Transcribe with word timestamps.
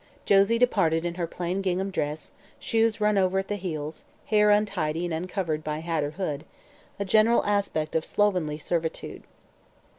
Josie 0.25 0.57
departed 0.57 1.05
in 1.05 1.13
her 1.13 1.27
plain 1.27 1.61
gingham 1.61 1.91
dress, 1.91 2.33
shoes 2.57 2.99
run 2.99 3.19
over 3.19 3.37
at 3.37 3.49
the 3.49 3.55
heels, 3.55 4.03
hair 4.25 4.49
untidy 4.49 5.05
and 5.05 5.13
uncovered 5.13 5.63
by 5.63 5.77
hat 5.77 6.03
or 6.03 6.09
hood 6.09 6.43
a 6.99 7.05
general 7.05 7.45
aspect 7.45 7.95
of 7.95 8.03
slovenly 8.03 8.57
servitude. 8.57 9.21